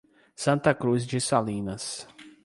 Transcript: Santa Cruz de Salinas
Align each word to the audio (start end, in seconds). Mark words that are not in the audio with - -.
Santa 0.35 0.73
Cruz 0.73 1.05
de 1.05 1.21
Salinas 1.21 2.07